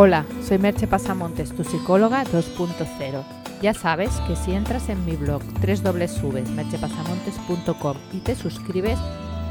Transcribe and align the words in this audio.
Hola, 0.00 0.24
soy 0.46 0.58
Merche 0.58 0.86
Pasamontes, 0.86 1.52
tu 1.52 1.64
psicóloga 1.64 2.22
2.0. 2.22 3.24
Ya 3.60 3.74
sabes 3.74 4.12
que 4.28 4.36
si 4.36 4.52
entras 4.52 4.88
en 4.90 5.04
mi 5.04 5.16
blog 5.16 5.42
www.merchepasamontes.com 5.42 7.96
y 8.12 8.18
te 8.18 8.36
suscribes, 8.36 8.96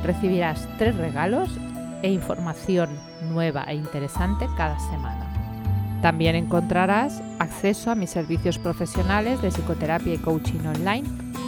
recibirás 0.05 0.65
tres 0.77 0.95
regalos 0.95 1.49
e 2.01 2.09
información 2.09 2.91
nueva 3.29 3.63
e 3.63 3.75
interesante 3.75 4.47
cada 4.55 4.79
semana. 4.79 5.99
También 6.01 6.37
encontrarás 6.37 7.21
acceso 7.39 7.91
a 7.91 7.95
mis 7.95 8.11
servicios 8.11 8.57
profesionales 8.57 9.41
de 9.41 9.51
psicoterapia 9.51 10.13
y 10.13 10.17
coaching 10.17 10.65
online 10.65 11.03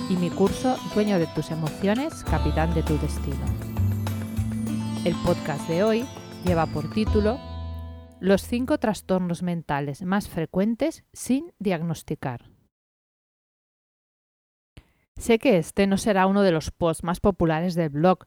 y 0.09 0.17
mi 0.17 0.29
curso 0.29 0.75
Dueño 0.93 1.19
de 1.19 1.27
tus 1.27 1.51
emociones, 1.51 2.25
capitán 2.25 2.73
de 2.73 2.83
tu 2.83 2.97
destino. 2.97 3.45
El 5.05 5.15
podcast 5.25 5.65
de 5.69 5.85
hoy 5.85 6.05
lleva 6.43 6.65
por 6.65 6.89
título 6.89 7.39
Los 8.21 8.41
cinco 8.43 8.77
trastornos 8.79 9.43
mentales 9.43 10.03
más 10.03 10.27
frecuentes 10.27 11.05
sin 11.13 11.53
diagnosticar. 11.57 12.51
Sé 15.15 15.39
que 15.39 15.57
este 15.57 15.87
no 15.87 15.97
será 15.97 16.27
uno 16.27 16.41
de 16.41 16.51
los 16.51 16.71
posts 16.71 17.05
más 17.05 17.21
populares 17.21 17.75
del 17.75 17.89
blog, 17.89 18.25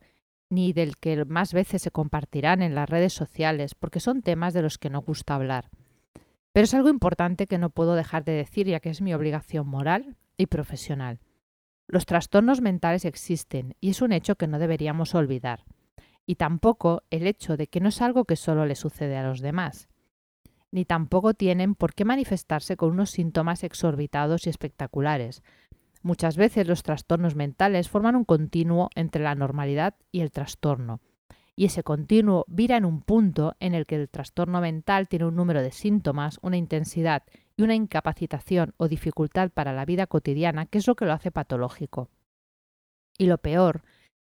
ni 0.48 0.72
del 0.72 0.96
que 0.96 1.26
más 1.26 1.52
veces 1.52 1.82
se 1.82 1.90
compartirán 1.90 2.62
en 2.62 2.74
las 2.74 2.88
redes 2.88 3.12
sociales, 3.12 3.74
porque 3.74 4.00
son 4.00 4.22
temas 4.22 4.54
de 4.54 4.62
los 4.62 4.78
que 4.78 4.88
no 4.88 5.02
gusta 5.02 5.34
hablar. 5.34 5.68
Pero 6.52 6.64
es 6.64 6.72
algo 6.72 6.88
importante 6.88 7.46
que 7.46 7.58
no 7.58 7.68
puedo 7.68 7.94
dejar 7.94 8.24
de 8.24 8.32
decir, 8.32 8.66
ya 8.68 8.80
que 8.80 8.88
es 8.88 9.02
mi 9.02 9.12
obligación 9.12 9.68
moral 9.68 10.16
y 10.38 10.46
profesional. 10.46 11.20
Los 11.86 12.06
trastornos 12.06 12.62
mentales 12.62 13.04
existen 13.04 13.76
y 13.78 13.90
es 13.90 14.00
un 14.00 14.12
hecho 14.12 14.36
que 14.36 14.46
no 14.46 14.58
deberíamos 14.58 15.14
olvidar 15.14 15.64
y 16.26 16.36
tampoco 16.36 17.02
el 17.10 17.26
hecho 17.26 17.56
de 17.56 17.66
que 17.66 17.80
no 17.80 17.88
es 17.88 18.00
algo 18.00 18.24
que 18.24 18.36
solo 18.36 18.66
le 18.66 18.74
sucede 18.74 19.16
a 19.16 19.26
los 19.26 19.40
demás, 19.40 19.88
ni 20.70 20.84
tampoco 20.84 21.34
tienen 21.34 21.74
por 21.74 21.94
qué 21.94 22.04
manifestarse 22.04 22.76
con 22.76 22.90
unos 22.90 23.10
síntomas 23.10 23.62
exorbitados 23.64 24.46
y 24.46 24.50
espectaculares. 24.50 25.42
Muchas 26.02 26.36
veces 26.36 26.66
los 26.66 26.82
trastornos 26.82 27.36
mentales 27.36 27.88
forman 27.88 28.16
un 28.16 28.24
continuo 28.24 28.90
entre 28.94 29.22
la 29.22 29.34
normalidad 29.34 29.94
y 30.10 30.20
el 30.20 30.32
trastorno, 30.32 31.00
y 31.54 31.66
ese 31.66 31.82
continuo 31.82 32.44
vira 32.48 32.76
en 32.76 32.84
un 32.84 33.02
punto 33.02 33.54
en 33.60 33.74
el 33.74 33.86
que 33.86 33.96
el 33.96 34.08
trastorno 34.08 34.60
mental 34.60 35.08
tiene 35.08 35.26
un 35.26 35.36
número 35.36 35.62
de 35.62 35.70
síntomas, 35.70 36.38
una 36.42 36.56
intensidad 36.56 37.24
y 37.56 37.62
una 37.62 37.74
incapacitación 37.74 38.74
o 38.78 38.88
dificultad 38.88 39.50
para 39.50 39.72
la 39.72 39.84
vida 39.84 40.06
cotidiana 40.06 40.66
que 40.66 40.78
es 40.78 40.86
lo 40.86 40.96
que 40.96 41.04
lo 41.04 41.12
hace 41.12 41.30
patológico. 41.30 42.08
Y 43.18 43.26
lo 43.26 43.38
peor 43.38 43.82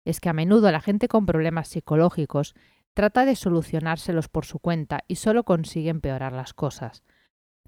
es 0.08 0.22
que 0.22 0.30
a 0.30 0.34
menudo 0.34 0.72
la 0.72 0.80
gente 0.80 1.10
con 1.10 1.26
problemas 1.26 1.68
psicológicos 1.68 2.56
trata 2.94 3.26
de 3.26 3.36
solucionárselos 3.36 4.30
por 4.30 4.46
su 4.46 4.60
cuenta 4.60 5.04
y 5.10 5.16
solo 5.16 5.44
consigue 5.44 5.90
empeorar 5.90 6.32
las 6.32 6.54
cosas. 6.54 7.04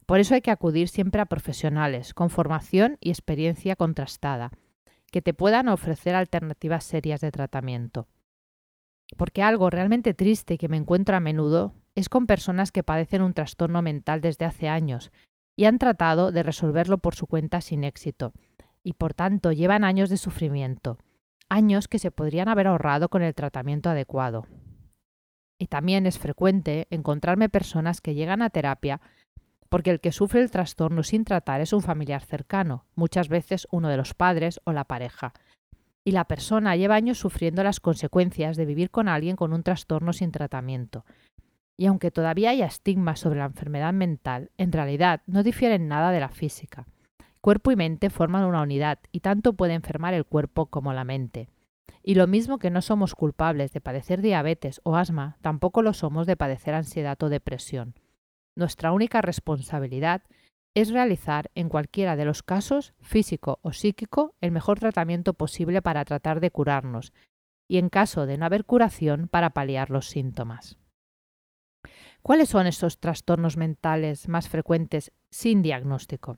Por 0.06 0.22
eso 0.22 0.36
hay 0.36 0.42
que 0.42 0.50
acudir 0.50 0.88
siempre 0.88 1.20
a 1.20 1.26
profesionales 1.26 2.14
con 2.14 2.30
formación 2.30 2.98
y 3.02 3.10
experiencia 3.10 3.76
contrastada, 3.76 4.52
que 5.12 5.22
te 5.22 5.34
puedan 5.34 5.67
ofrecer 5.67 6.16
alternativas 6.16 6.86
serias 6.86 7.20
de 7.20 7.32
tratamiento. 7.32 8.08
Porque 9.17 9.44
algo 9.44 9.70
realmente 9.70 10.14
triste 10.14 10.58
que 10.58 10.70
me 10.70 10.78
encuentro 10.78 11.17
a 11.17 11.20
menudo 11.20 11.73
es 11.94 12.08
con 12.08 12.26
personas 12.26 12.72
que 12.72 12.84
padecen 12.84 13.22
un 13.22 13.34
trastorno 13.34 13.82
mental 13.82 14.22
desde 14.22 14.45
hace 14.45 14.70
años 14.70 15.12
y 15.58 15.66
han 15.66 15.78
tratado 15.78 16.32
de 16.32 16.44
resolverlo 16.44 17.00
por 17.00 17.16
su 17.16 17.28
cuenta 17.28 17.60
sin 17.60 17.84
éxito, 17.84 18.32
y 18.82 18.94
por 18.94 19.14
tanto 19.14 19.52
llevan 19.52 19.84
años 19.84 20.10
de 20.10 20.16
sufrimiento 20.16 21.00
años 21.50 21.88
que 21.88 22.00
se 22.00 22.11
podrían 22.11 22.47
haber 22.47 22.67
ahorrado 22.67 23.09
con 23.09 23.22
el 23.22 23.36
tratamiento 23.36 23.89
adecuado. 23.89 24.45
Y 25.58 25.67
también 25.67 26.05
es 26.05 26.17
frecuente 26.17 26.88
encontrarme 26.89 27.50
personas 27.50 28.00
que 28.00 28.14
llegan 28.14 28.42
a 28.42 28.50
terapia 28.50 29.02
porque 29.70 29.92
el 29.92 30.00
que 30.00 30.11
sufre 30.11 30.42
el 30.42 30.52
trastorno 30.52 31.03
sin 31.03 31.23
tratar 31.23 31.61
es 31.61 31.73
un 31.73 31.81
familiar 31.81 32.23
cercano, 32.23 32.86
muchas 32.95 33.30
veces 33.30 33.67
uno 33.72 33.88
de 33.88 33.97
los 33.97 34.14
padres 34.14 34.59
o 34.64 34.73
la 34.73 34.86
pareja. 34.86 35.33
Y 36.04 36.11
la 36.11 36.26
persona 36.26 36.76
lleva 36.76 36.95
años 36.95 37.20
sufriendo 37.20 37.64
las 37.64 37.80
consecuencias 37.80 38.58
de 38.58 38.66
vivir 38.66 38.89
con 38.89 39.08
alguien 39.08 39.36
con 39.36 39.54
un 39.54 39.64
trastorno 39.64 40.11
sin 40.11 40.31
tratamiento. 40.31 41.05
Y 41.77 41.86
aunque 41.86 42.10
todavía 42.10 42.49
haya 42.49 42.66
estigmas 42.66 43.20
sobre 43.20 43.39
la 43.39 43.45
enfermedad 43.45 43.93
mental, 43.93 44.49
en 44.58 44.71
realidad 44.71 45.21
no 45.27 45.43
difieren 45.43 45.87
nada 45.87 46.11
de 46.11 46.20
la 46.20 46.30
física. 46.30 46.87
Cuerpo 47.42 47.72
y 47.72 47.76
mente 47.76 48.10
forman 48.10 48.44
una 48.44 48.61
unidad 48.61 49.00
y 49.11 49.22
tanto 49.22 49.54
puede 49.54 49.73
enfermar 49.73 50.14
el 50.14 50.26
cuerpo 50.26 50.66
como 50.66 50.94
la 50.94 51.05
mente. 51.05 51.50
Y 52.04 52.16
lo 52.16 52.27
mismo 52.27 52.60
que 52.60 52.70
no 52.70 52.82
somos 52.82 53.16
culpables 53.16 53.72
de 53.72 53.82
padecer 53.82 54.22
diabetes 54.22 54.82
o 54.83 54.95
asma, 54.95 55.38
tampoco 55.42 55.82
lo 55.82 55.94
somos 55.94 56.28
de 56.28 56.36
padecer 56.36 56.73
ansiedad 56.73 57.22
o 57.23 57.30
depresión. 57.30 57.95
Nuestra 58.55 58.92
única 58.92 59.22
responsabilidad 59.22 60.23
es 60.76 60.92
realizar 60.92 61.49
en 61.55 61.70
cualquiera 61.70 62.16
de 62.16 62.26
los 62.26 62.44
casos, 62.44 62.94
físico 62.99 63.60
o 63.61 63.72
psíquico, 63.72 64.36
el 64.42 64.52
mejor 64.52 64.80
tratamiento 64.80 65.33
posible 65.33 65.82
para 65.82 66.05
tratar 66.05 66.42
de 66.42 66.52
curarnos, 66.52 67.14
y 67.67 67.78
en 67.78 67.89
caso 67.89 68.26
de 68.26 68.38
no 68.38 68.45
haber 68.45 68.66
curación, 68.66 69.28
para 69.28 69.52
paliar 69.52 69.89
los 69.89 70.08
síntomas. 70.08 70.78
¿Cuáles 72.22 72.49
son 72.49 72.67
estos 72.67 72.99
trastornos 72.99 73.55
mentales 73.55 74.28
más 74.28 74.49
frecuentes 74.49 75.11
sin 75.32 75.61
diagnóstico? 75.61 76.38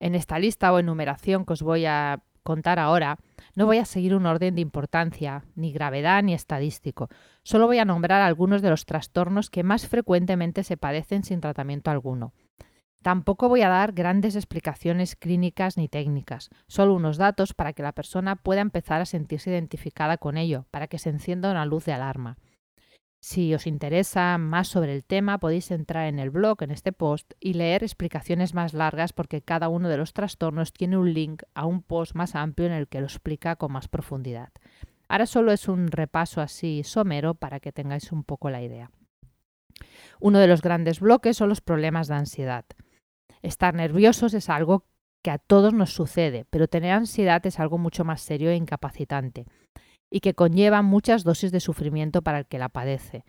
En 0.00 0.14
esta 0.14 0.38
lista 0.38 0.72
o 0.72 0.78
enumeración 0.78 1.44
que 1.44 1.52
os 1.54 1.62
voy 1.62 1.86
a 1.86 2.22
contar 2.42 2.78
ahora, 2.78 3.18
no 3.56 3.66
voy 3.66 3.78
a 3.78 3.84
seguir 3.84 4.14
un 4.14 4.26
orden 4.26 4.54
de 4.54 4.60
importancia, 4.60 5.44
ni 5.56 5.72
gravedad, 5.72 6.22
ni 6.22 6.34
estadístico. 6.34 7.08
Solo 7.42 7.66
voy 7.66 7.78
a 7.78 7.84
nombrar 7.84 8.20
algunos 8.20 8.62
de 8.62 8.70
los 8.70 8.84
trastornos 8.84 9.50
que 9.50 9.62
más 9.62 9.88
frecuentemente 9.88 10.62
se 10.62 10.76
padecen 10.76 11.24
sin 11.24 11.40
tratamiento 11.40 11.90
alguno. 11.90 12.34
Tampoco 13.02 13.50
voy 13.50 13.60
a 13.62 13.68
dar 13.68 13.92
grandes 13.92 14.34
explicaciones 14.34 15.14
clínicas 15.14 15.76
ni 15.76 15.88
técnicas, 15.88 16.48
solo 16.68 16.94
unos 16.94 17.18
datos 17.18 17.52
para 17.52 17.74
que 17.74 17.82
la 17.82 17.92
persona 17.92 18.36
pueda 18.36 18.62
empezar 18.62 19.02
a 19.02 19.06
sentirse 19.06 19.50
identificada 19.50 20.16
con 20.16 20.38
ello, 20.38 20.66
para 20.70 20.86
que 20.86 20.98
se 20.98 21.10
encienda 21.10 21.50
una 21.50 21.66
luz 21.66 21.84
de 21.84 21.92
alarma. 21.92 22.38
Si 23.26 23.54
os 23.54 23.66
interesa 23.66 24.36
más 24.36 24.68
sobre 24.68 24.94
el 24.94 25.02
tema, 25.02 25.38
podéis 25.38 25.70
entrar 25.70 26.08
en 26.08 26.18
el 26.18 26.28
blog, 26.28 26.62
en 26.62 26.70
este 26.70 26.92
post, 26.92 27.32
y 27.40 27.54
leer 27.54 27.82
explicaciones 27.82 28.52
más 28.52 28.74
largas 28.74 29.14
porque 29.14 29.40
cada 29.40 29.70
uno 29.70 29.88
de 29.88 29.96
los 29.96 30.12
trastornos 30.12 30.74
tiene 30.74 30.98
un 30.98 31.14
link 31.14 31.42
a 31.54 31.64
un 31.64 31.80
post 31.80 32.14
más 32.14 32.34
amplio 32.34 32.66
en 32.66 32.74
el 32.74 32.86
que 32.86 33.00
lo 33.00 33.06
explica 33.06 33.56
con 33.56 33.72
más 33.72 33.88
profundidad. 33.88 34.50
Ahora 35.08 35.24
solo 35.24 35.52
es 35.52 35.68
un 35.68 35.88
repaso 35.88 36.42
así 36.42 36.82
somero 36.84 37.32
para 37.32 37.60
que 37.60 37.72
tengáis 37.72 38.12
un 38.12 38.24
poco 38.24 38.50
la 38.50 38.60
idea. 38.60 38.90
Uno 40.20 40.38
de 40.38 40.46
los 40.46 40.60
grandes 40.60 41.00
bloques 41.00 41.38
son 41.38 41.48
los 41.48 41.62
problemas 41.62 42.08
de 42.08 42.16
ansiedad. 42.16 42.66
Estar 43.40 43.72
nerviosos 43.72 44.34
es 44.34 44.50
algo 44.50 44.84
que 45.22 45.30
a 45.30 45.38
todos 45.38 45.72
nos 45.72 45.94
sucede, 45.94 46.44
pero 46.50 46.68
tener 46.68 46.92
ansiedad 46.92 47.46
es 47.46 47.58
algo 47.58 47.78
mucho 47.78 48.04
más 48.04 48.20
serio 48.20 48.50
e 48.50 48.56
incapacitante 48.56 49.46
y 50.14 50.20
que 50.20 50.34
conlleva 50.34 50.80
muchas 50.82 51.24
dosis 51.24 51.50
de 51.50 51.58
sufrimiento 51.58 52.22
para 52.22 52.38
el 52.38 52.46
que 52.46 52.60
la 52.60 52.68
padece. 52.68 53.24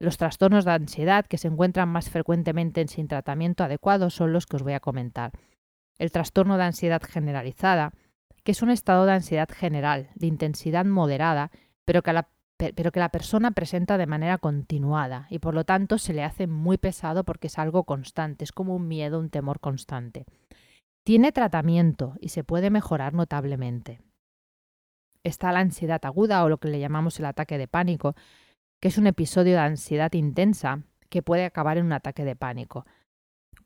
Los 0.00 0.16
trastornos 0.16 0.64
de 0.64 0.70
ansiedad 0.70 1.26
que 1.26 1.36
se 1.36 1.48
encuentran 1.48 1.90
más 1.90 2.08
frecuentemente 2.08 2.88
sin 2.88 3.08
tratamiento 3.08 3.62
adecuado 3.62 4.08
son 4.08 4.32
los 4.32 4.46
que 4.46 4.56
os 4.56 4.62
voy 4.62 4.72
a 4.72 4.80
comentar. 4.80 5.32
El 5.98 6.10
trastorno 6.12 6.56
de 6.56 6.62
ansiedad 6.64 7.02
generalizada, 7.02 7.92
que 8.42 8.52
es 8.52 8.62
un 8.62 8.70
estado 8.70 9.04
de 9.04 9.12
ansiedad 9.12 9.50
general, 9.52 10.08
de 10.14 10.26
intensidad 10.26 10.86
moderada, 10.86 11.50
pero 11.84 12.00
que, 12.00 12.14
la, 12.14 12.30
pero 12.56 12.90
que 12.90 13.00
la 13.00 13.10
persona 13.10 13.50
presenta 13.50 13.98
de 13.98 14.06
manera 14.06 14.38
continuada 14.38 15.26
y 15.28 15.40
por 15.40 15.52
lo 15.52 15.64
tanto 15.64 15.98
se 15.98 16.14
le 16.14 16.24
hace 16.24 16.46
muy 16.46 16.78
pesado 16.78 17.24
porque 17.24 17.48
es 17.48 17.58
algo 17.58 17.84
constante, 17.84 18.44
es 18.44 18.52
como 18.52 18.74
un 18.74 18.88
miedo, 18.88 19.20
un 19.20 19.28
temor 19.28 19.60
constante. 19.60 20.24
Tiene 21.04 21.32
tratamiento 21.32 22.14
y 22.18 22.30
se 22.30 22.44
puede 22.44 22.70
mejorar 22.70 23.12
notablemente 23.12 24.00
está 25.24 25.50
la 25.50 25.60
ansiedad 25.60 26.04
aguda 26.04 26.44
o 26.44 26.48
lo 26.48 26.58
que 26.58 26.68
le 26.68 26.78
llamamos 26.78 27.18
el 27.18 27.26
ataque 27.26 27.58
de 27.58 27.66
pánico, 27.66 28.14
que 28.80 28.88
es 28.88 28.98
un 28.98 29.06
episodio 29.06 29.54
de 29.54 29.60
ansiedad 29.60 30.12
intensa 30.12 30.82
que 31.08 31.22
puede 31.22 31.44
acabar 31.44 31.78
en 31.78 31.86
un 31.86 31.92
ataque 31.92 32.24
de 32.24 32.36
pánico. 32.36 32.86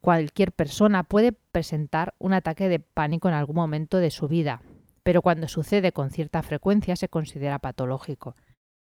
Cualquier 0.00 0.52
persona 0.52 1.02
puede 1.02 1.32
presentar 1.32 2.14
un 2.18 2.32
ataque 2.32 2.68
de 2.68 2.78
pánico 2.78 3.28
en 3.28 3.34
algún 3.34 3.56
momento 3.56 3.98
de 3.98 4.10
su 4.10 4.28
vida, 4.28 4.62
pero 5.02 5.22
cuando 5.22 5.48
sucede 5.48 5.92
con 5.92 6.10
cierta 6.10 6.42
frecuencia 6.42 6.94
se 6.94 7.08
considera 7.08 7.58
patológico. 7.58 8.36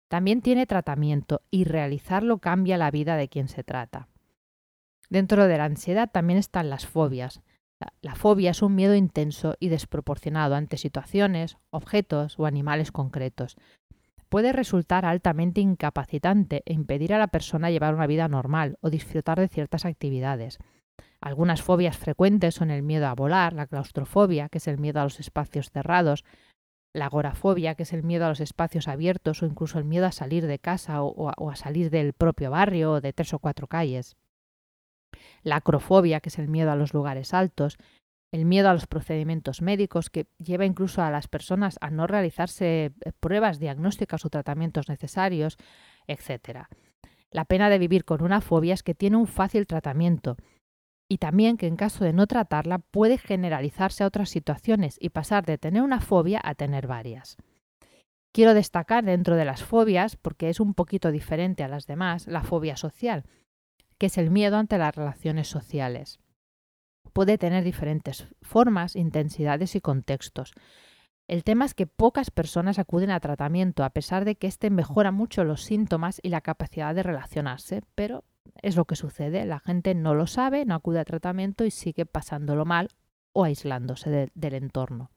También 0.09 0.43
tiene 0.43 0.67
tratamiento 0.67 1.43
y 1.51 1.65
realizarlo 1.65 2.39
cambia 2.39 2.79
la 2.79 2.91
vida 2.91 3.17
de 3.17 3.29
quien 3.29 3.49
se 3.49 3.63
trata. 3.63 4.09
Dentro 5.09 5.47
de 5.47 5.59
la 5.59 5.67
ansiedad 5.67 6.11
también 6.11 6.39
están 6.39 6.71
las 6.71 6.87
fobias, 6.87 7.43
la, 8.03 8.15
fobia 8.15 8.51
es 8.51 8.63
un 8.63 8.75
miedo 8.75 8.95
intenso 8.95 9.55
y 9.61 9.69
desproporcionado 9.69 10.55
ante 10.55 10.77
situaciones, 10.77 11.59
objetos 11.71 12.39
o 12.39 12.47
animales 12.47 12.93
concretos. 12.93 13.57
Puede 14.29 14.53
resultar 14.53 15.05
altamente 15.05 15.61
incapacitante 15.61 16.63
e 16.67 16.73
impedir 16.73 17.15
a 17.15 17.19
la 17.19 17.29
persona 17.29 17.71
llevar 17.71 17.95
una 17.95 18.07
vida 18.07 18.29
normal 18.29 18.79
o 18.81 18.91
disfrutar 18.91 19.39
de 19.39 19.49
ciertas 19.49 19.85
actividades. 19.85 20.59
Algunas 21.21 21.63
fobias 21.63 21.97
frecuentes 21.97 22.55
son 22.55 22.71
el 22.71 22.83
miedo 22.83 23.07
a 23.07 23.15
volar, 23.15 23.53
la 23.53 23.67
claustrofobia, 23.67 24.49
que 24.49 24.59
es 24.59 24.69
el 24.69 24.79
miedo 24.79 25.01
a 25.01 25.05
los 25.05 25.21
espacios 25.21 25.71
cerrados, 25.71 26.25
la 26.93 27.07
agorafobia, 27.07 27.75
que 27.75 27.83
es 27.83 27.93
el 27.93 28.03
miedo 28.03 28.27
a 28.27 28.29
los 28.29 28.41
espacios 28.41 28.89
abiertos 28.89 29.43
o 29.43 29.47
incluso 29.47 29.79
el 29.79 29.85
miedo 29.85 30.07
a 30.07 30.13
salir 30.13 30.47
de 30.47 30.59
casa 30.59 31.03
o, 31.03 31.51
a, 31.51 31.57
salir 31.57 31.91
del 31.91 32.13
propio 32.13 32.51
barrio 32.51 32.93
o 32.93 33.01
de 33.01 33.13
tres 33.13 33.35
o 33.35 33.39
cuatro 33.39 33.67
calles. 33.67 34.17
La 35.43 35.57
acrofobia, 35.57 36.21
que 36.21 36.29
es 36.29 36.39
el 36.39 36.49
miedo 36.49 36.71
a 36.71 36.77
los 36.77 36.95
lugares 36.95 37.35
altos, 37.35 37.79
el 38.33 38.45
miedo 38.45 38.69
a 38.69 38.73
los 38.73 38.87
procedimientos 38.87 39.63
médicos, 39.63 40.11
que 40.11 40.27
lleva 40.39 40.65
incluso 40.65 41.03
a 41.03 41.11
las 41.11 41.29
personas 41.29 41.79
a 41.81 41.91
no 41.91 42.07
realizarse 42.07 42.87
eh, 42.87 43.13
pruebas 43.21 43.59
diagnósticas 43.59 44.25
o 44.25 44.31
tratamientos 44.31 44.89
necesarios, 44.89 45.57
etc. 46.09 46.67
La 47.31 47.45
pena 47.45 47.71
de 47.71 47.79
vivir 47.79 48.05
con 48.05 48.23
una 48.23 48.41
fobia 48.41 48.75
es 48.75 48.83
que 48.83 48.95
tiene 48.95 49.17
un 49.17 49.27
fácil 49.27 49.67
tratamiento 49.67 50.37
y 51.09 51.19
también 51.19 51.57
que 51.57 51.67
en 51.67 51.77
caso 51.77 52.05
de 52.05 52.13
no 52.13 52.27
tratarla 52.27 52.79
puede 52.79 53.19
generalizarse 53.19 54.03
a 54.03 54.07
otras 54.07 54.31
situaciones 54.31 54.97
y 55.01 55.11
pasar 55.11 55.45
de 55.45 55.59
tener 55.59 55.83
una 55.83 56.01
fobia 56.01 56.41
a 56.43 56.55
tener 56.55 56.87
varias. 56.87 57.37
Quiero 58.33 58.53
destacar 58.53 59.05
dentro 59.05 59.37
de 59.37 59.45
las 59.45 59.63
fobias, 59.63 60.17
porque 60.17 60.49
es 60.49 60.59
un 60.59 60.75
poquito 60.75 61.13
diferente 61.13 61.63
a 61.63 61.69
las 61.69 61.87
demás, 61.87 62.27
la 62.27 62.43
fobia 62.43 62.77
social, 62.77 63.25
que 63.99 64.07
es 64.07 64.19
el 64.19 64.31
miedo 64.31 64.57
ante 64.57 64.79
las 64.79 64.95
relaciones 64.95 65.49
sociales 65.49 66.21
puede 67.15 67.39
tener 67.39 67.65
diferentes 67.65 68.27
formas, 68.43 68.97
intensidades 68.97 69.75
y 69.77 69.81
contextos. 69.81 70.53
El 71.27 71.45
tema 71.45 71.65
es 71.65 71.73
que 71.73 71.87
pocas 71.87 72.31
personas 72.31 72.79
acuden 72.79 73.11
a 73.11 73.21
tratamiento 73.21 73.83
a 73.83 73.91
pesar 73.91 74.27
de 74.27 74.35
que 74.35 74.47
éste 74.47 74.69
mejora 74.69 75.11
mucho 75.11 75.45
los 75.45 75.63
síntomas 75.63 76.21
y 76.23 76.29
la 76.29 76.43
capacidad 76.43 76.95
de 76.95 77.03
relacionarse, 77.03 77.83
pero 77.95 78.25
es 78.61 78.77
lo 78.77 78.85
que 78.85 78.97
sucede, 78.97 79.47
la 79.47 79.61
gente 79.61 79.95
no 79.95 80.15
lo 80.15 80.27
sabe, 80.27 80.67
no 80.67 80.75
acude 80.75 81.01
a 81.01 81.05
tratamiento 81.05 81.65
y 81.65 81.71
sigue 81.71 82.05
pasándolo 82.05 82.67
mal 82.67 82.89
o 83.33 83.45
aislándose 83.45 84.31
del 84.35 84.55
entorno. 84.55 85.11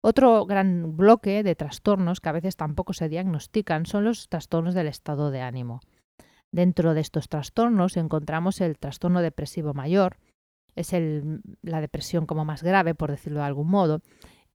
Otro 0.00 0.46
gran 0.46 0.96
bloque 0.96 1.42
de 1.42 1.54
trastornos 1.54 2.20
que 2.20 2.28
a 2.28 2.32
veces 2.32 2.56
tampoco 2.56 2.92
se 2.92 3.08
diagnostican 3.08 3.86
son 3.86 4.04
los 4.04 4.28
trastornos 4.28 4.74
del 4.74 4.88
estado 4.88 5.30
de 5.30 5.42
ánimo. 5.42 5.80
Dentro 6.50 6.94
de 6.94 7.00
estos 7.00 7.28
trastornos 7.28 7.96
encontramos 7.96 8.60
el 8.60 8.78
trastorno 8.78 9.20
depresivo 9.20 9.74
mayor, 9.74 10.16
es 10.74 10.92
la 11.62 11.80
depresión 11.80 12.26
como 12.26 12.44
más 12.44 12.62
grave, 12.62 12.94
por 12.94 13.10
decirlo 13.10 13.40
de 13.40 13.46
algún 13.46 13.68
modo, 13.68 14.00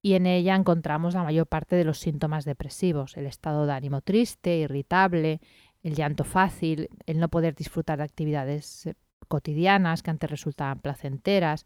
y 0.02 0.14
en 0.14 0.26
ella 0.26 0.54
encontramos 0.54 1.14
la 1.14 1.22
mayor 1.22 1.46
parte 1.46 1.76
de 1.76 1.84
los 1.84 1.98
síntomas 1.98 2.44
depresivos, 2.44 3.16
el 3.16 3.26
estado 3.26 3.66
de 3.66 3.72
ánimo 3.72 4.00
triste, 4.00 4.56
irritable, 4.58 5.40
el 5.82 5.94
llanto 5.94 6.24
fácil, 6.24 6.88
el 7.06 7.20
no 7.20 7.28
poder 7.28 7.54
disfrutar 7.54 7.98
de 7.98 8.04
actividades 8.04 8.86
eh, 8.86 8.94
cotidianas 9.28 10.02
que 10.02 10.10
antes 10.10 10.30
resultaban 10.30 10.80
placenteras, 10.80 11.64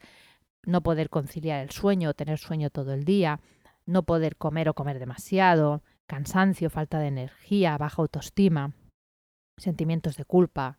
no 0.65 0.83
poder 0.83 1.09
conciliar 1.09 1.63
el 1.63 1.71
sueño 1.71 2.11
o 2.11 2.15
tener 2.15 2.39
sueño 2.39 2.71
todo 2.71 2.93
el 2.93 3.05
día, 3.05 3.41
no 3.87 4.03
poder 4.03 4.37
comer 4.37 4.69
o 4.69 4.75
comer 4.75 4.99
demasiado, 4.99 5.83
cansancio, 6.07 6.69
falta 6.69 6.99
de 6.99 7.09
energía, 7.09 7.79
baja 7.79 8.03
autoestima, 8.03 8.73
sentimientos 9.59 10.17
de 10.17 10.25
culpa, 10.25 10.79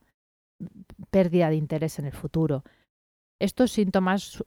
pérdida 1.11 1.49
de 1.49 1.55
interés 1.55 1.99
en 1.99 2.05
el 2.05 2.13
futuro. 2.13 2.63
Estos 3.39 3.71
síntomas, 3.71 4.43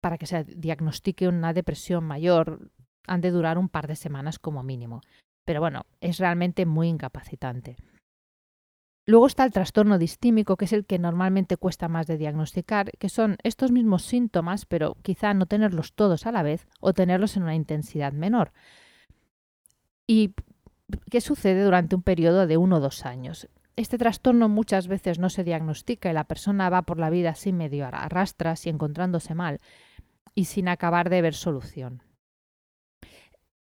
para 0.00 0.16
que 0.16 0.26
se 0.26 0.44
diagnostique 0.44 1.28
una 1.28 1.52
depresión 1.52 2.04
mayor, 2.04 2.70
han 3.06 3.20
de 3.20 3.30
durar 3.30 3.58
un 3.58 3.68
par 3.68 3.86
de 3.86 3.96
semanas 3.96 4.38
como 4.38 4.62
mínimo. 4.62 5.00
Pero 5.44 5.60
bueno, 5.60 5.86
es 6.00 6.18
realmente 6.18 6.64
muy 6.66 6.88
incapacitante. 6.88 7.76
Luego 9.06 9.26
está 9.26 9.44
el 9.44 9.50
trastorno 9.50 9.98
distímico, 9.98 10.56
que 10.56 10.66
es 10.66 10.72
el 10.72 10.86
que 10.86 10.98
normalmente 10.98 11.56
cuesta 11.56 11.88
más 11.88 12.06
de 12.06 12.16
diagnosticar, 12.16 12.92
que 12.98 13.08
son 13.08 13.38
estos 13.42 13.72
mismos 13.72 14.04
síntomas, 14.04 14.66
pero 14.66 14.96
quizá 15.02 15.34
no 15.34 15.46
tenerlos 15.46 15.94
todos 15.94 16.26
a 16.26 16.32
la 16.32 16.44
vez 16.44 16.68
o 16.80 16.92
tenerlos 16.92 17.36
en 17.36 17.42
una 17.42 17.56
intensidad 17.56 18.12
menor. 18.12 18.52
¿Y 20.06 20.34
qué 21.10 21.20
sucede 21.20 21.64
durante 21.64 21.96
un 21.96 22.02
periodo 22.02 22.46
de 22.46 22.56
uno 22.56 22.76
o 22.76 22.80
dos 22.80 23.04
años? 23.04 23.48
Este 23.80 23.96
trastorno 23.96 24.50
muchas 24.50 24.88
veces 24.88 25.18
no 25.18 25.30
se 25.30 25.42
diagnostica 25.42 26.10
y 26.10 26.12
la 26.12 26.24
persona 26.24 26.68
va 26.68 26.82
por 26.82 26.98
la 26.98 27.08
vida 27.08 27.30
así 27.30 27.50
medio 27.50 27.86
arrastras 27.86 28.66
y 28.66 28.68
encontrándose 28.68 29.34
mal 29.34 29.62
y 30.34 30.44
sin 30.44 30.68
acabar 30.68 31.08
de 31.08 31.22
ver 31.22 31.32
solución. 31.32 32.02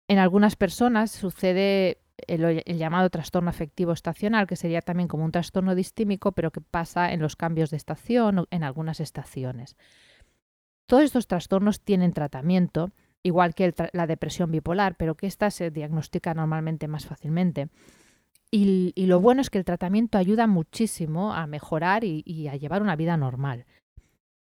En 0.06 0.20
algunas 0.20 0.54
personas 0.54 1.10
sucede 1.10 1.98
el, 2.28 2.62
llamado 2.78 3.10
trastorno 3.10 3.50
afectivo 3.50 3.90
estacional, 3.90 4.46
que 4.46 4.54
sería 4.54 4.82
también 4.82 5.08
como 5.08 5.24
un 5.24 5.32
trastorno 5.32 5.74
distímico, 5.74 6.30
pero 6.30 6.52
que 6.52 6.60
pasa 6.60 7.12
en 7.12 7.18
los 7.18 7.34
cambios 7.34 7.70
de 7.70 7.76
estación 7.76 8.38
o 8.38 8.46
en 8.52 8.62
algunas 8.62 9.00
estaciones. 9.00 9.76
Todos 10.86 11.02
estos 11.02 11.26
trastornos 11.26 11.80
tienen 11.80 12.12
tratamiento, 12.12 12.92
igual 13.24 13.56
que 13.56 13.74
la 13.92 14.06
depresión 14.06 14.52
bipolar, 14.52 14.94
pero 14.94 15.16
que 15.16 15.26
ésta 15.26 15.50
se 15.50 15.72
diagnostica 15.72 16.34
normalmente 16.34 16.86
más 16.86 17.04
fácilmente. 17.04 17.68
Y, 18.56 19.06
lo 19.06 19.18
bueno 19.18 19.40
es 19.40 19.50
que 19.50 19.58
el 19.58 19.64
tratamiento 19.64 20.16
ayuda 20.16 20.46
muchísimo 20.46 21.34
a 21.34 21.48
mejorar 21.48 22.04
y, 22.04 22.46
a 22.46 22.54
llevar 22.54 22.82
una 22.82 22.94
vida 22.94 23.16
normal. 23.16 23.66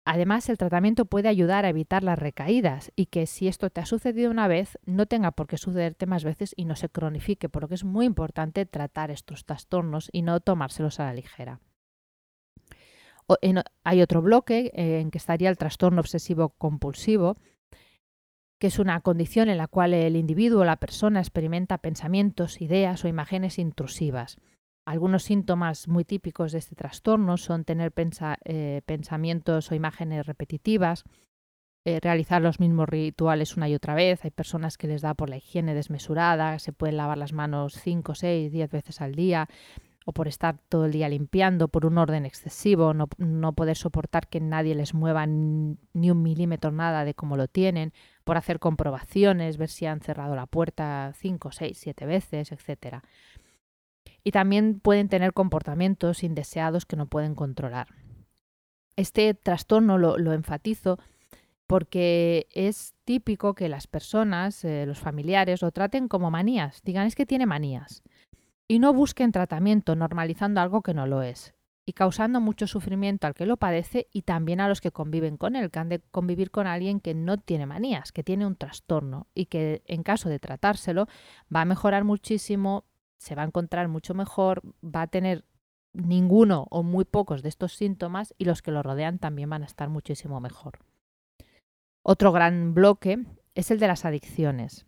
Además, 0.05 0.51
el 0.51 0.59
tratamiento 0.59 1.07
puede 1.07 1.31
ayudar 1.31 1.65
a 1.65 1.71
evitar 1.71 2.05
las 2.05 2.19
recaídas 2.19 2.93
y 2.95 3.07
que 3.07 3.27
si 3.27 3.49
esto 3.49 3.71
te 3.71 3.81
ha 3.81 3.87
sucedido 3.87 4.31
una 4.31 4.49
vez, 4.49 4.79
no 4.85 5.07
tenga 5.07 5.31
por 5.31 5.47
qué 5.47 5.57
sucederte 5.57 6.05
más 6.05 6.25
veces 6.25 6.53
y 6.59 6.67
no 6.67 6.77
se 6.77 6.91
cronifique, 6.91 7.49
por 7.49 7.63
lo 7.63 7.69
que 7.69 7.75
es 7.75 7.85
muy 7.85 8.05
importante 8.05 8.67
tratar 8.67 9.11
estos 9.11 9.47
trastornos 9.47 10.11
y 10.13 10.21
no 10.21 10.41
tomárselos 10.41 11.01
a 11.01 11.07
la 11.07 11.15
ligera. 11.15 11.61
hay 13.83 14.03
otro 14.03 14.21
bloque 14.21 14.73
eh, 14.75 15.01
en 15.01 15.11
que 15.11 15.17
estaría 15.17 15.49
el 15.49 15.57
trastorno 15.57 16.03
obsesivo 16.03 16.51
compulsivo, 16.51 17.39
que 18.59 18.69
es 18.69 18.79
una 18.79 19.01
condición 19.01 19.49
en 19.49 19.59
la 19.59 19.67
cual 19.67 19.95
el 19.95 20.17
individuo 20.17 20.63
o 20.63 20.65
la 20.65 20.77
persona 20.77 21.21
experimenta 21.21 21.79
pensamientos, 21.79 22.61
ideas 22.61 23.05
o 23.05 23.09
imágenes 23.09 23.59
intrusivas. 23.59 24.39
Algunos 24.87 25.25
síntomas 25.25 25.89
muy 25.89 26.05
típicos 26.05 26.53
de 26.53 26.59
este 26.59 26.77
trastorno 26.77 27.37
son 27.37 27.65
tener 27.65 27.93
eh, 28.45 28.83
pensamientos 28.87 29.71
o 29.71 29.75
imágenes 29.75 30.27
repetitivas, 30.27 31.05
eh, 31.85 31.99
realizar 32.01 32.41
los 32.41 32.61
mismos 32.61 32.89
rituales 32.89 33.57
una 33.57 33.69
y 33.69 33.75
otra 33.75 33.95
vez. 33.95 34.25
Hay 34.25 34.31
personas 34.31 34.79
que 34.79 34.87
les 34.87 35.03
da 35.03 35.15
por 35.15 35.29
la 35.29 35.37
higiene 35.37 35.75
desmesurada, 35.75 36.59
se 36.59 36.73
pueden 36.73 36.97
lavar 36.97 37.19
las 37.19 37.33
manos 37.33 37.75
5, 37.75 38.15
6, 38.15 38.53
10 38.53 38.71
veces 38.71 39.01
al 39.01 39.15
día, 39.15 39.49
o 40.09 40.13
por 40.13 40.29
estar 40.29 40.57
todo 40.69 40.85
el 40.85 40.93
día 40.93 41.09
limpiando, 41.09 41.67
por 41.67 41.85
un 41.85 41.99
orden 41.99 42.27
excesivo, 42.27 42.95
no, 42.95 43.53
poder 43.53 43.77
soportar 43.77 44.29
que 44.29 44.41
nadie 44.41 44.77
les 44.77 44.95
mueva 44.95 45.27
ni 45.27 46.11
un 46.13 46.23
milímetro 46.23 46.71
nada 46.71 47.05
de 47.05 47.15
cómo 47.15 47.37
lo 47.37 47.49
tienen, 47.49 47.93
por 48.23 48.37
hacer 48.37 48.61
comprobaciones, 48.61 49.57
ver 49.57 49.69
si 49.69 49.85
han 49.85 50.01
cerrado 50.01 50.37
la 50.37 50.47
puerta 50.47 51.13
cinco, 51.17 51.51
seis, 51.51 51.79
siete 51.79 52.07
veces, 52.07 52.53
etc. 52.53 53.01
Y 54.23 54.31
también 54.31 54.79
pueden 54.79 55.09
tener 55.09 55.33
comportamientos 55.33 56.23
indeseados 56.23 56.87
que 56.87 56.95
no 56.95 57.07
pueden 57.07 57.35
controlar. 57.35 57.89
Este 58.95 59.35
trastorno 59.35 59.99
lo, 59.99 60.33
enfatizo 60.33 61.01
porque 61.67 62.47
es 62.53 62.95
típico 63.05 63.57
que 63.57 63.69
las 63.69 63.89
personas, 63.89 64.65
eh, 64.65 64.87
los 64.87 65.01
familiares, 65.01 65.63
lo 65.63 65.73
traten 65.73 66.07
como 66.07 66.31
manías. 66.31 66.81
Digan, 66.85 67.09
es 67.09 67.17
que 67.17 67.27
tiene 67.27 67.45
manías. 67.45 68.05
Y 68.69 68.79
no 68.79 68.93
busquen 68.93 69.33
tratamiento 69.33 69.95
normalizando 69.95 70.61
algo 70.61 70.83
que 70.83 70.95
no 70.95 71.07
lo 71.07 71.23
es 71.23 71.57
y 71.89 71.93
causando 71.93 72.41
mucho 72.41 72.67
sufrimiento 72.67 73.29
al 73.29 73.35
que 73.35 73.47
lo 73.47 73.57
padece 73.57 74.09
y 74.13 74.23
también 74.23 74.61
a 74.61 74.69
los 74.69 74.81
que 74.81 74.91
conviven 74.91 75.37
con 75.37 75.55
él, 75.55 75.71
que 75.71 75.79
han 75.79 75.89
de 75.89 76.01
convivir 76.11 76.51
con 76.51 76.67
alguien 76.67 76.99
que 76.99 77.15
no 77.15 77.39
tiene 77.39 77.65
manías, 77.65 78.11
que 78.11 78.25
tiene 78.25 78.45
un 78.45 78.57
trastorno 78.57 79.29
y 79.35 79.47
que 79.47 79.83
en 79.87 80.03
caso 80.03 80.29
de 80.29 80.41
tratárselo 80.41 81.07
va 81.55 81.61
a 81.61 81.65
mejorar 81.65 82.03
muchísimo, 82.03 82.85
se 83.19 83.37
va 83.37 83.43
a 83.43 83.47
encontrar 83.47 83.87
mucho 83.87 84.15
mejor, 84.15 84.63
va 84.85 85.03
a 85.03 85.07
tener 85.07 85.45
ninguno 85.93 86.67
o 86.71 86.83
muy 86.83 87.05
pocos 87.05 87.43
de 87.43 87.49
estos 87.49 87.75
síntomas 87.75 88.35
y 88.37 88.47
los 88.47 88.63
que 88.63 88.73
lo 88.73 88.83
rodean 88.83 89.21
también 89.21 89.49
van 89.49 89.63
a 89.63 89.67
estar 89.67 89.89
muchísimo 89.89 90.41
mejor. 90.41 90.81
Otro 92.03 92.33
gran 92.33 92.75
bloque 92.75 93.25
es 93.55 93.71
el 93.71 93.79
de 93.79 93.87
las 93.87 94.05
adicciones. 94.05 94.87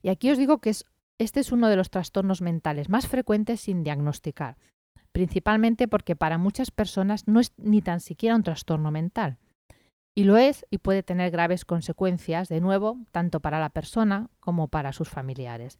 Y 0.00 0.08
aquí 0.08 0.30
os 0.30 0.38
digo 0.38 0.58
que 0.58 0.70
es, 0.70 0.86
este 1.18 1.40
es 1.40 1.52
uno 1.52 1.68
de 1.68 1.76
los 1.76 1.90
trastornos 1.90 2.42
mentales 2.42 2.88
más 2.88 3.06
frecuentes 3.08 3.60
sin 3.60 3.82
diagnosticar 3.82 4.56
principalmente 5.16 5.88
porque 5.88 6.14
para 6.14 6.36
muchas 6.36 6.70
personas 6.70 7.26
no 7.26 7.40
es 7.40 7.54
ni 7.56 7.80
tan 7.80 8.00
siquiera 8.00 8.36
un 8.36 8.42
trastorno 8.42 8.90
mental. 8.90 9.38
Y 10.14 10.24
lo 10.24 10.36
es 10.36 10.66
y 10.70 10.76
puede 10.76 11.02
tener 11.02 11.30
graves 11.30 11.64
consecuencias, 11.64 12.50
de 12.50 12.60
nuevo, 12.60 12.98
tanto 13.12 13.40
para 13.40 13.58
la 13.58 13.70
persona 13.70 14.28
como 14.40 14.68
para 14.68 14.92
sus 14.92 15.08
familiares. 15.08 15.78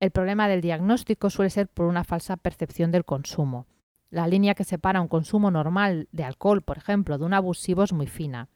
El 0.00 0.12
problema 0.12 0.48
del 0.48 0.62
diagnóstico 0.62 1.28
suele 1.28 1.50
ser 1.50 1.68
por 1.68 1.84
una 1.84 2.04
falsa 2.04 2.38
percepción 2.38 2.90
del 2.90 3.04
consumo. 3.04 3.66
La 4.08 4.26
línea 4.28 4.54
que 4.54 4.64
separa 4.64 5.02
un 5.02 5.08
consumo 5.08 5.50
normal 5.50 6.08
de 6.10 6.24
alcohol, 6.24 6.62
por 6.62 6.78
ejemplo, 6.78 7.18
de 7.18 7.26
un 7.26 7.34
abusivo 7.34 7.82
es 7.82 7.92
muy 7.92 8.06
fina. 8.06 8.48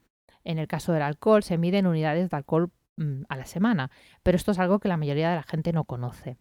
En 0.42 0.56
el 0.56 0.68
caso 0.68 0.94
del 0.94 1.02
alcohol 1.02 1.42
se 1.42 1.58
miden 1.58 1.86
unidades 1.86 2.30
de 2.30 2.36
alcohol 2.38 2.70
mm, 2.98 3.22
a 3.28 3.36
la 3.36 3.46
semana, 3.46 3.90
pero 4.22 4.36
esto 4.36 4.52
es 4.52 4.58
algo 4.58 4.78
que 4.78 4.88
la 4.88 4.96
mayoría 4.96 5.30
de 5.30 5.36
la 5.36 5.42
gente 5.42 5.72
no 5.72 5.84
conoce. 5.84 6.38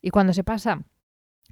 Y 0.00 0.10
cuando 0.10 0.32
se 0.32 0.44
pasa 0.44 0.82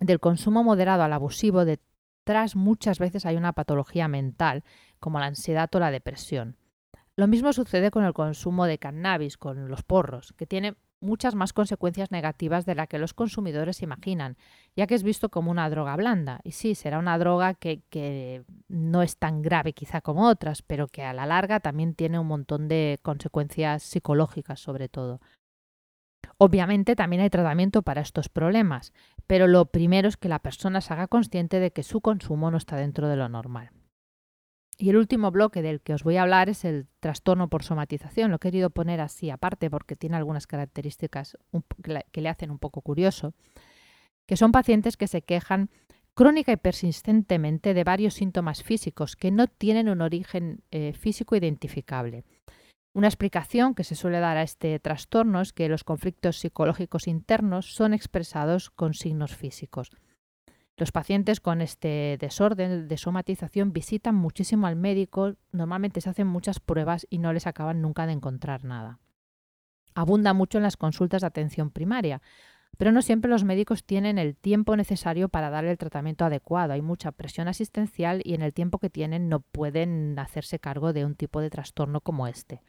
del 0.00 0.18
consumo 0.18 0.64
moderado 0.64 1.02
al 1.02 1.12
abusivo, 1.12 1.64
detrás 1.64 2.56
muchas 2.56 2.99
veces 2.99 3.26
hay 3.26 3.37
una 3.37 3.52
patología 3.52 4.09
mental, 4.09 4.64
como 4.99 5.20
la 5.20 5.26
ansiedad 5.26 5.70
o 5.75 5.78
la 5.78 5.90
depresión. 5.90 6.56
Lo 7.16 7.28
mismo 7.28 7.52
sucede 7.52 7.90
con 7.90 8.04
el 8.04 8.14
consumo 8.14 8.66
de 8.66 8.78
cannabis, 8.78 9.37
con 9.37 9.68
los 9.68 9.82
porros, 9.82 10.32
que 10.37 10.47
tiene 10.47 10.76
muchas 11.00 11.35
más 11.35 11.52
consecuencias 11.52 12.11
negativas 12.11 12.66
de 12.66 12.75
las 12.75 12.88
que 12.88 12.99
los 12.99 13.14
consumidores 13.14 13.83
imaginan, 13.83 14.37
ya 14.76 14.87
que 14.87 14.95
es 14.95 15.02
visto 15.02 15.28
como 15.28 15.50
una 15.50 15.69
droga 15.71 15.97
blanda. 15.97 16.40
Y 16.45 16.52
sí, 16.52 16.75
será 16.75 16.99
una 16.99 17.19
droga 17.19 17.54
que, 17.54 17.83
que, 17.90 18.45
no 18.69 19.02
es 19.02 19.16
tan 19.16 19.42
grave 19.42 19.73
quizá 19.73 20.00
como 20.00 20.28
otras, 20.28 20.62
pero 20.62 20.88
que 20.88 21.02
a 21.02 21.12
la 21.12 21.26
larga 21.26 21.61
también 21.61 21.95
tiene 21.95 22.19
un 22.19 22.26
montón 22.26 22.69
de 22.69 22.99
consecuencias 23.02 23.83
psicológicas 23.83 24.61
sobre 24.61 24.88
todo. 24.88 25.21
Obviamente 26.38 26.97
también 26.97 27.23
hay 27.23 27.30
tratamiento 27.30 27.83
para 27.83 28.00
estos 28.00 28.28
problemas, 28.28 28.92
pero 29.26 29.47
lo 29.47 29.66
primero 29.66 30.09
es 30.09 30.16
que 30.16 30.28
la 30.28 30.38
persona 30.38 30.80
se 30.80 30.92
haga 30.92 31.07
consciente 31.07 31.61
de 31.61 31.71
que 31.71 31.83
su 31.83 32.00
consumo 32.00 32.50
no 32.50 32.57
está 32.57 32.76
dentro 32.76 33.09
de 33.09 33.16
lo 33.16 33.28
normal. 33.28 33.71
Y 34.81 34.89
el 34.89 34.97
último 34.97 35.31
bloque 35.31 35.61
del 35.61 35.83
que 35.83 35.93
os 35.93 36.05
voy 36.05 36.17
a 36.17 36.23
hablar 36.23 36.49
es 36.49 36.65
el 36.65 36.87
trastorno 37.01 37.51
por 37.51 37.63
somatización. 37.63 38.31
Lo 38.31 38.37
he 38.37 38.39
querido 38.39 38.71
poner 38.71 39.03
así 39.03 39.29
aparte 39.29 39.69
porque 39.69 39.95
tiene 39.95 40.17
algunas 40.17 40.47
características 40.47 41.37
que 42.11 42.21
le 42.23 42.29
hacen 42.31 42.51
un 42.51 42.59
poco 42.59 42.81
curioso, 42.81 43.35
que 44.27 44.39
son 44.39 44.53
pacientes 44.53 44.97
que 44.97 45.07
se 45.07 45.21
quejan 45.21 45.69
crónica 46.15 46.53
y 46.53 46.57
persistentemente 46.57 47.75
de 47.75 47.85
varios 47.85 48.15
síntomas 48.15 48.63
físicos 48.63 49.17
que 49.17 49.31
no 49.31 49.49
tienen 49.49 49.91
un 49.91 50.01
origen 50.01 50.63
eh, 50.71 50.95
físico 50.95 51.37
identificable. 51.37 52.25
Una 52.95 53.09
explicación 53.09 53.75
que 53.75 53.85
se 53.85 53.95
suele 53.95 54.19
dar 54.19 54.39
a 54.39 54.43
este 54.43 54.79
trastorno 54.79 55.43
es 55.43 55.53
que 55.53 55.69
los 55.69 55.85
conflictos 55.85 56.39
psicológicos 56.39 57.07
internos 57.07 57.75
son 57.75 57.93
expresados 57.93 58.71
con 58.71 58.95
signos 58.95 59.37
físicos. 59.37 59.91
Los 60.81 60.93
pacientes 60.93 61.41
con 61.41 61.61
este 61.61 62.17
desorden 62.19 62.89
de 62.89 62.97
somatización 62.97 63.75
visitan 63.75 64.15
muchísimo 64.15 64.67
al 64.67 64.77
médico, 64.77 65.35
normalmente 65.53 66.01
se 66.01 66.09
hacen 66.09 66.27
muchas 66.27 66.59
pruebas 66.59 67.07
y 67.11 67.19
no 67.19 67.35
les 67.35 67.47
acaban 67.47 67.83
nunca 67.83 68.07
de 68.07 68.13
encontrar 68.13 68.65
nada. 68.65 68.99
Abunda 69.95 70.33
mucho 70.33 70.57
en 70.57 70.63
las 70.63 70.79
consultas 70.79 71.21
de 71.21 71.27
atención 71.27 71.71
primaria, 71.71 72.23
pero 72.79 72.93
no 72.93 73.03
siempre 73.03 73.31
los 73.31 73.45
médicos 73.45 73.85
tienen 73.85 74.17
el 74.17 74.35
tiempo 74.35 74.75
necesario 74.75 75.29
para 75.29 75.51
dar 75.51 75.67
el 75.67 75.77
tratamiento 75.77 76.25
adecuado. 76.25 76.73
Hay 76.73 76.81
mucha 76.81 77.13
presión 77.13 77.47
asistencial 77.47 78.23
y 78.25 78.33
en 78.33 78.41
el 78.41 78.55
tiempo 78.55 78.79
que 78.79 78.89
tienen 78.89 79.29
no 79.29 79.41
pueden 79.41 80.19
hacerse 80.19 80.61
cargo 80.61 80.95
de 80.95 81.05
un 81.05 81.15
tipo 81.15 81.43
de 81.43 81.51
trastorno 81.51 82.01
como 82.01 82.27
este. 82.27 82.63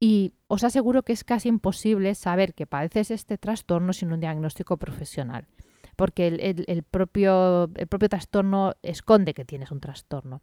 Y 0.00 0.34
os 0.48 0.64
aseguro 0.64 1.04
que 1.04 1.12
es 1.12 1.22
casi 1.22 1.48
imposible 1.48 2.16
saber 2.16 2.54
que 2.54 2.66
padeces 2.66 3.12
este 3.12 3.38
trastorno 3.38 3.92
sin 3.92 4.12
un 4.12 4.18
diagnóstico 4.18 4.78
profesional 4.78 5.46
porque 5.96 6.26
el, 6.26 6.82
propio, 6.82 7.70
el 7.74 7.86
propio 7.86 8.08
trastorno 8.08 8.74
esconde 8.82 9.34
que 9.34 9.44
tienes 9.44 9.70
un 9.70 9.80
trastorno. 9.80 10.42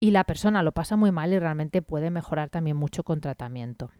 Y 0.00 0.12
la 0.12 0.24
persona 0.24 0.62
lo 0.62 0.72
pasa 0.72 0.96
muy 0.96 1.10
mal 1.10 1.32
y 1.32 1.38
realmente 1.38 1.82
puede 1.82 2.10
mejorar 2.10 2.50
también 2.50 2.76
mucho 2.76 3.02
con 3.02 3.20
tratamiento. 3.20 3.90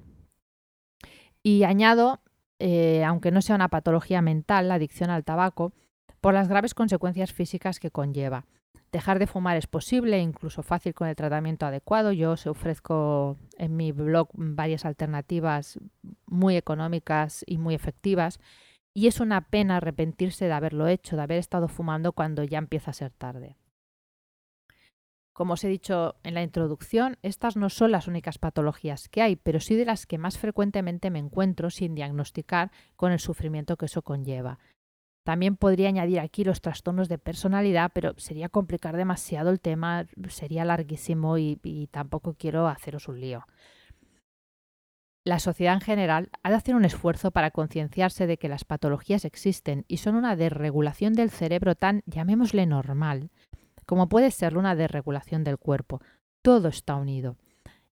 Y 1.43 1.65
añado, 1.65 2.21
eh, 2.59 3.05
aunque 3.05 3.31
no 3.31 3.43
sea 3.43 3.57
una 3.57 3.69
patología 3.69 4.23
mental, 4.23 4.69
la 4.69 4.75
adicción 4.75 5.11
al 5.11 5.25
tabaco, 5.25 5.73
por 6.21 6.35
las 6.35 6.49
graves 6.49 6.75
consecuencias 6.75 7.33
físicas 7.33 7.81
que 7.81 7.91
conlleva. 7.91 8.45
Dejar 8.93 9.19
de 9.19 9.27
fumar 9.27 9.57
es 9.57 9.67
posible, 9.67 10.19
incluso 10.21 10.63
fácil 10.63 10.95
con 10.95 11.09
el 11.09 11.17
tratamiento 11.17 11.67
adecuado. 11.67 12.13
Yo 12.13 12.33
os 12.33 12.47
ofrezco 12.47 13.37
en 13.59 13.77
mi 13.77 13.93
blog 13.93 14.31
varias 14.33 14.85
alternativas 14.85 15.79
muy 16.27 16.57
económicas 16.57 17.45
y 17.47 17.59
muy 17.59 17.75
efectivas 17.75 18.41
y 18.99 19.07
es 19.07 19.21
una 19.21 19.43
pena 19.43 19.77
arrepentirse 19.77 20.47
de 20.47 20.53
haberlo 20.53 20.89
hecho, 20.89 21.15
de 21.15 21.23
haber 21.23 21.39
estado 21.39 21.69
fumando 21.69 22.11
cuando 22.11 22.43
ya 22.43 22.59
empieza 22.59 22.91
a 22.91 22.95
ser 22.95 23.13
tarde. 23.13 23.57
Como 25.33 25.53
os 25.53 25.63
he 25.63 25.69
dicho 25.69 26.17
en 26.25 26.35
la 26.35 26.43
introducción, 26.43 27.17
estas 27.23 27.57
no 27.57 27.71
son 27.71 27.93
las 27.93 28.09
únicas 28.09 28.39
patologías 28.39 29.09
que 29.09 29.23
hay, 29.23 29.37
pero 29.37 29.61
sí 29.61 29.77
de 29.77 29.85
las 29.85 30.05
que 30.05 30.19
más 30.19 30.37
frecuentemente 30.37 31.13
me 31.13 31.21
encuentro 31.21 31.71
sin 31.71 31.95
diagnosticar 31.95 32.73
con 32.97 33.13
el 33.13 33.21
sufrimiento 33.21 33.77
que 33.77 33.87
eso 33.87 34.03
conlleva. 34.03 34.59
También 35.23 35.55
podría 35.55 35.91
añadir 35.91 36.19
aquí 36.19 36.43
los 36.43 36.61
trastornos 36.61 37.09
de 37.09 37.19
personalidad, 37.19 37.93
pero 37.95 38.19
sería 38.19 38.49
complicar 38.49 38.97
demasiado 38.97 39.51
el 39.51 39.61
tema, 39.61 40.07
sería 40.29 40.65
larguísimo 40.65 41.39
y, 41.39 41.61
y 41.63 41.87
tampoco 41.87 42.35
quiero 42.35 42.67
haceros 42.67 43.07
un 43.07 43.21
lío 43.21 43.47
la 45.29 45.41
sociedad 45.41 45.75
en 45.75 45.83
general 45.83 46.31
ha 46.43 46.49
de 46.49 46.57
hacer 46.57 46.75
un 46.75 46.87
esfuerzo 46.87 47.31
para 47.33 47.51
concienciarse 47.51 48.27
de 48.27 48.39
que 48.39 48.49
las 48.49 48.65
patologías 48.65 49.27
existen 49.27 49.85
y 49.87 49.99
son 49.99 50.15
una 50.15 50.37
desregulación 50.37 51.13
del 51.13 51.29
cerebro 51.29 51.75
tan, 51.75 52.03
llamémosle 52.07 52.65
normal, 52.65 53.31
como 53.85 54.09
puede 54.09 54.31
ser 54.31 54.57
una 54.57 54.75
desregulación 54.75 55.45
del 55.45 55.59
cuerpo. 55.59 56.01
Todo 56.41 56.69
está 56.69 56.97
unido. 56.97 57.37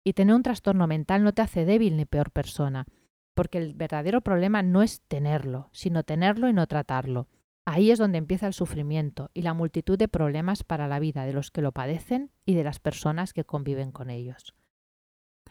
Y 0.03 0.15
tener 0.15 0.35
un 0.35 0.43
trastorno 0.43 0.87
mental 0.87 1.25
no 1.25 1.35
te 1.35 1.43
hace 1.43 1.67
débil 1.67 1.99
ni 1.99 2.07
peor 2.07 2.31
persona, 2.31 2.87
porque 3.35 3.59
el 3.59 3.75
verdadero 3.75 4.23
problema 4.23 4.63
no 4.63 4.83
es 4.83 5.03
tenerlo, 5.03 5.69
sino 5.73 6.05
tenerlo 6.05 6.49
y 6.49 6.55
no 6.55 6.67
tratarlo. 6.67 7.29
Ahí 7.67 7.91
es 7.91 7.99
donde 7.99 8.17
empieza 8.17 8.47
el 8.47 8.55
sufrimiento 8.55 9.31
y 9.35 9.43
la 9.43 9.53
multitud 9.53 9.99
de 9.99 10.09
problemas 10.09 10.65
para 10.65 10.89
la 10.89 11.01
vida 11.01 11.27
de 11.27 11.35
los 11.35 11.51
que 11.51 11.61
lo 11.61 11.73
padecen 11.73 12.31
y 12.47 12.55
de 12.55 12.65
las 12.65 12.79
personas 12.79 13.35
que 13.35 13.45
conviven 13.45 13.93
con 13.93 14.09
ellos. 14.09 14.55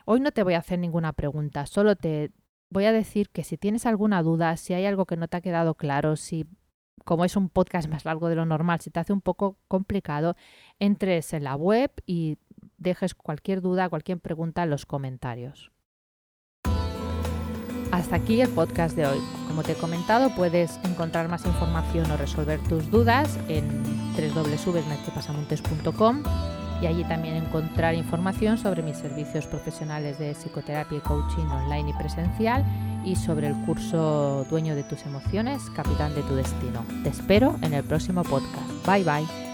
Hoy 0.05 0.19
no 0.19 0.31
te 0.31 0.43
voy 0.43 0.53
a 0.53 0.59
hacer 0.59 0.77
ninguna 0.77 1.13
pregunta, 1.13 1.65
solo 1.65 1.95
te 1.95 2.29
voy 2.69 2.85
a 2.85 2.91
decir 2.91 3.29
que 3.29 3.43
si 3.43 3.57
tienes 3.57 3.87
alguna 3.87 4.21
duda, 4.21 4.55
si 4.55 4.75
hay 4.75 4.85
algo 4.85 5.07
que 5.07 5.17
no 5.17 5.27
te 5.27 5.37
ha 5.37 5.41
quedado 5.41 5.73
claro, 5.73 6.15
si 6.15 6.45
como 7.03 7.25
es 7.25 7.35
un 7.35 7.49
podcast 7.49 7.89
más 7.89 8.05
largo 8.05 8.29
de 8.29 8.35
lo 8.35 8.45
normal, 8.45 8.81
si 8.81 8.91
te 8.91 8.99
hace 8.99 9.13
un 9.13 9.21
poco 9.21 9.57
complicado, 9.67 10.35
entres 10.79 11.33
en 11.33 11.43
la 11.43 11.55
web 11.55 11.91
y 12.05 12.37
dejes 12.77 13.15
cualquier 13.15 13.61
duda, 13.61 13.89
cualquier 13.89 14.19
pregunta 14.19 14.61
en 14.63 14.69
los 14.69 14.85
comentarios. 14.85 15.71
Hasta 17.91 18.17
aquí 18.17 18.41
el 18.41 18.49
podcast 18.49 18.95
de 18.95 19.07
hoy. 19.07 19.17
Como 19.47 19.63
te 19.63 19.71
he 19.71 19.75
comentado, 19.75 20.35
puedes 20.35 20.77
encontrar 20.83 21.27
más 21.29 21.47
información 21.47 22.11
o 22.11 22.17
resolver 22.17 22.59
tus 22.67 22.91
dudas 22.91 23.39
en 23.47 23.67
www.merchepasamontes.com 24.15 26.21
y 26.81 26.87
allí 26.87 27.03
también 27.03 27.35
encontrar 27.35 27.95
información 27.95 28.57
sobre 28.57 28.81
mis 28.83 28.97
servicios 28.97 29.47
profesionales 29.47 30.19
de 30.19 30.33
psicoterapia 30.33 30.97
y 30.97 31.01
coaching 31.01 31.45
online 31.45 31.89
y 31.91 31.93
presencial 31.93 32.65
y 33.05 33.15
sobre 33.15 33.47
el 33.47 33.55
curso 33.65 34.45
Dueño 34.49 34.75
de 34.75 34.83
tus 34.83 35.05
emociones, 35.05 35.61
Capitán 35.75 36.15
de 36.15 36.23
tu 36.23 36.35
Destino. 36.35 36.85
Te 37.03 37.09
espero 37.09 37.55
en 37.61 37.73
el 37.73 37.83
próximo 37.83 38.23
podcast. 38.23 38.85
Bye 38.85 39.03
bye. 39.03 39.44